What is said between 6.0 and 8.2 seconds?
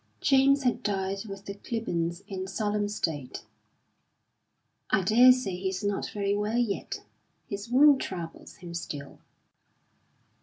very well yet. His wound